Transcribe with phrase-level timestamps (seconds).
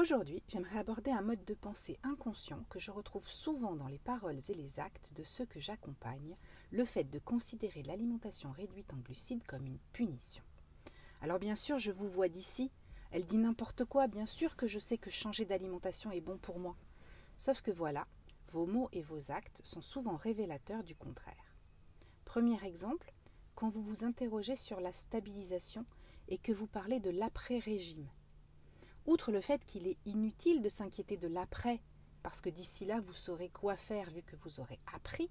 [0.00, 4.38] Aujourd'hui, j'aimerais aborder un mode de pensée inconscient que je retrouve souvent dans les paroles
[4.48, 6.38] et les actes de ceux que j'accompagne,
[6.70, 10.42] le fait de considérer l'alimentation réduite en glucides comme une punition.
[11.20, 12.72] Alors bien sûr, je vous vois d'ici,
[13.10, 16.58] elle dit n'importe quoi, bien sûr que je sais que changer d'alimentation est bon pour
[16.58, 16.78] moi.
[17.36, 18.06] Sauf que voilà,
[18.52, 21.54] vos mots et vos actes sont souvent révélateurs du contraire.
[22.24, 23.12] Premier exemple,
[23.54, 25.84] quand vous vous interrogez sur la stabilisation
[26.28, 28.08] et que vous parlez de l'après-régime
[29.10, 31.80] Outre le fait qu'il est inutile de s'inquiéter de l'après,
[32.22, 35.28] parce que d'ici là vous saurez quoi faire vu que vous aurez appris,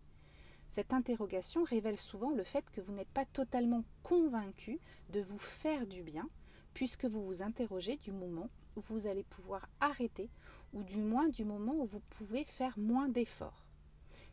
[0.68, 5.88] cette interrogation révèle souvent le fait que vous n'êtes pas totalement convaincu de vous faire
[5.88, 6.28] du bien,
[6.74, 10.30] puisque vous vous interrogez du moment où vous allez pouvoir arrêter,
[10.74, 13.66] ou du moins du moment où vous pouvez faire moins d'efforts.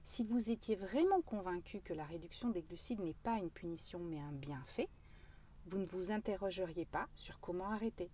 [0.03, 4.19] Si vous étiez vraiment convaincu que la réduction des glucides n'est pas une punition mais
[4.19, 4.89] un bienfait,
[5.67, 8.11] vous ne vous interrogeriez pas sur comment arrêter.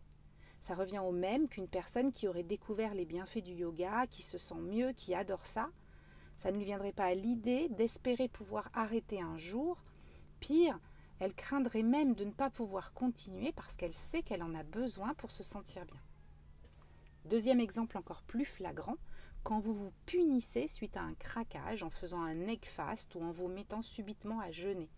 [0.62, 4.38] Ça revient au même qu'une personne qui aurait découvert les bienfaits du yoga, qui se
[4.38, 5.68] sent mieux, qui adore ça.
[6.36, 9.82] Ça ne lui viendrait pas à l'idée d'espérer pouvoir arrêter un jour.
[10.38, 10.78] Pire,
[11.18, 15.14] elle craindrait même de ne pas pouvoir continuer parce qu'elle sait qu'elle en a besoin
[15.14, 16.00] pour se sentir bien.
[17.24, 18.98] Deuxième exemple encore plus flagrant,
[19.42, 23.32] quand vous vous punissez suite à un craquage en faisant un egg fast ou en
[23.32, 24.88] vous mettant subitement à jeûner.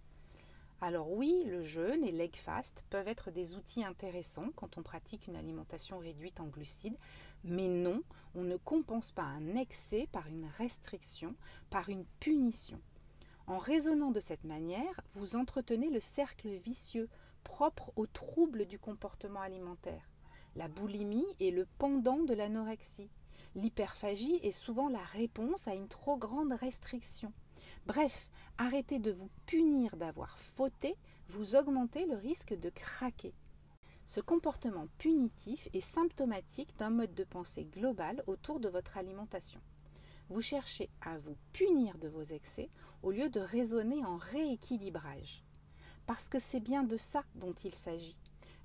[0.87, 5.27] Alors oui, le jeûne et l'egg fast peuvent être des outils intéressants quand on pratique
[5.27, 6.99] une alimentation réduite en glucides,
[7.43, 8.03] mais non,
[8.35, 11.37] on ne compense pas un excès par une restriction,
[11.71, 12.79] par une punition.
[13.47, 17.09] En raisonnant de cette manière, vous entretenez le cercle vicieux
[17.45, 20.11] propre aux troubles du comportement alimentaire.
[20.55, 23.09] La boulimie est le pendant de l'anorexie.
[23.55, 27.33] L'hyperphagie est souvent la réponse à une trop grande restriction.
[27.87, 30.97] Bref, arrêtez de vous punir d'avoir fauté,
[31.29, 33.35] vous augmentez le risque de craquer.
[34.07, 39.61] Ce comportement punitif est symptomatique d'un mode de pensée global autour de votre alimentation.
[40.29, 42.71] Vous cherchez à vous punir de vos excès
[43.03, 45.43] au lieu de raisonner en rééquilibrage.
[46.07, 48.17] Parce que c'est bien de ça dont il s'agit.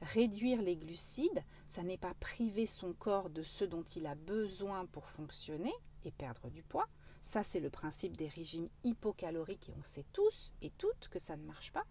[0.02, 4.86] Réduire les glucides, ça n'est pas priver son corps de ce dont il a besoin
[4.86, 5.74] pour fonctionner
[6.06, 6.88] et perdre du poids,
[7.22, 11.36] ça, c'est le principe des régimes hypocaloriques et on sait tous et toutes que ça
[11.36, 11.86] ne marche pas.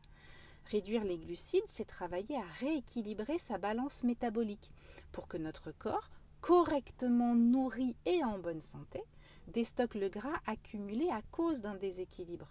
[0.66, 4.70] Réduire les glucides, c'est travailler à rééquilibrer sa balance métabolique
[5.12, 9.02] pour que notre corps, correctement nourri et en bonne santé,
[9.48, 12.48] déstocke le gras accumulé à cause d'un déséquilibre.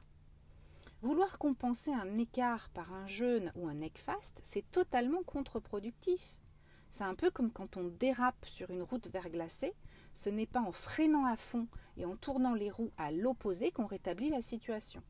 [1.04, 6.36] Vouloir compenser un écart par un jeûne ou un egg fast, c'est totalement contre-productif.
[6.90, 9.76] C'est un peu comme quand on dérape sur une route verglacée,
[10.18, 13.86] ce n'est pas en freinant à fond et en tournant les roues à l'opposé qu'on
[13.86, 15.04] rétablit la situation.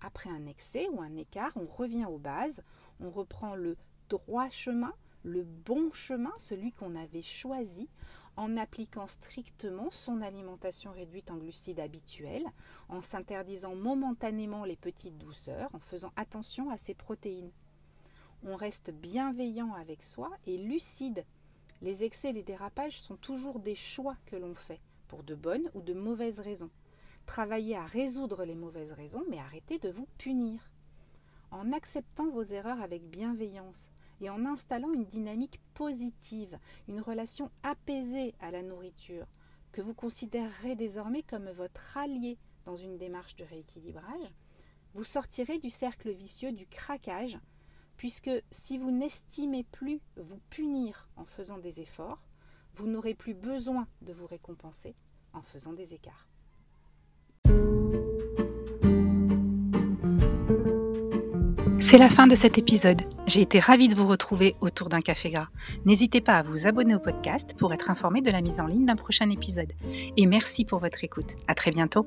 [0.00, 2.64] Après un excès ou un écart, on revient aux bases,
[2.98, 3.76] on reprend le
[4.08, 4.92] droit chemin,
[5.22, 7.88] le bon chemin, celui qu'on avait choisi,
[8.36, 12.46] en appliquant strictement son alimentation réduite en glucides habituelle,
[12.88, 17.52] en s'interdisant momentanément les petites douceurs, en faisant attention à ses protéines
[18.44, 21.24] on reste bienveillant avec soi et lucide.
[21.80, 25.70] Les excès et les dérapages sont toujours des choix que l'on fait, pour de bonnes
[25.74, 26.70] ou de mauvaises raisons.
[27.26, 30.70] Travaillez à résoudre les mauvaises raisons, mais arrêtez de vous punir.
[31.50, 33.90] En acceptant vos erreurs avec bienveillance
[34.20, 36.58] et en installant une dynamique positive,
[36.88, 39.26] une relation apaisée à la nourriture,
[39.70, 44.32] que vous considérerez désormais comme votre allié dans une démarche de rééquilibrage,
[44.94, 47.38] vous sortirez du cercle vicieux du craquage
[47.98, 52.22] puisque si vous n'estimez plus vous punir en faisant des efforts,
[52.72, 54.94] vous n'aurez plus besoin de vous récompenser
[55.34, 56.26] en faisant des écarts.
[61.80, 63.00] C'est la fin de cet épisode.
[63.26, 65.48] J'ai été ravie de vous retrouver autour d'un café gras.
[65.86, 68.84] N'hésitez pas à vous abonner au podcast pour être informé de la mise en ligne
[68.84, 69.72] d'un prochain épisode.
[70.16, 71.36] Et merci pour votre écoute.
[71.46, 72.06] À très bientôt.